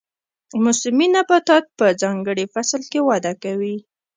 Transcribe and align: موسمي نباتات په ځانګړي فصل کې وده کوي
موسمي 0.63 1.07
نباتات 1.15 1.65
په 1.79 1.85
ځانګړي 2.01 2.45
فصل 2.53 2.81
کې 2.91 2.99
وده 3.09 3.33
کوي 3.43 3.75